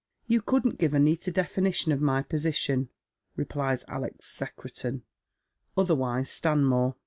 "You 0.25 0.41
couldn't 0.41 0.79
give 0.79 0.95
a 0.95 0.99
neater 0.99 1.29
definition 1.29 1.91
of 1.91 2.01
my 2.01 2.23
position," 2.23 2.89
replies 3.35 3.85
Alex 3.87 4.25
Secretan, 4.25 5.03
othei 5.77 5.95
wise 5.95 6.27
Stanmore. 6.31 6.95